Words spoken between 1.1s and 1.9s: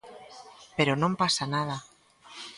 pasa nada.